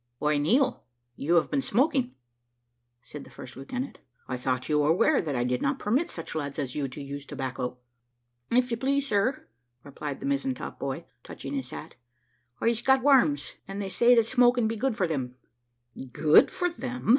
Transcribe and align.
"Why, 0.17 0.39
Neill, 0.39 0.81
you 1.15 1.35
have 1.35 1.51
been 1.51 1.61
smoking," 1.61 2.15
said 3.03 3.23
the 3.23 3.29
first 3.29 3.55
lieutenant. 3.55 3.99
"I 4.27 4.35
thought 4.35 4.67
you 4.67 4.79
were 4.79 4.89
aware 4.89 5.21
that 5.21 5.35
I 5.35 5.43
did 5.43 5.61
not 5.61 5.77
permit 5.77 6.09
such 6.09 6.33
lads 6.33 6.57
as 6.57 6.73
you 6.73 6.87
to 6.87 6.99
use 6.99 7.23
tobacco." 7.23 7.77
"If 8.49 8.71
you 8.71 8.77
please, 8.77 9.05
sir," 9.07 9.45
replied 9.83 10.19
the 10.19 10.25
mizen 10.25 10.55
top 10.55 10.79
boy, 10.79 11.05
touching 11.23 11.53
his 11.53 11.69
hat, 11.69 11.93
"I'se 12.59 12.81
got 12.81 13.03
worms, 13.03 13.57
and 13.67 13.79
they 13.79 13.89
say 13.89 14.15
that 14.15 14.25
smoking 14.25 14.67
be 14.67 14.75
good 14.75 14.97
for 14.97 15.05
them." 15.05 15.35
"Good 16.11 16.49
for 16.49 16.71
them!" 16.71 17.07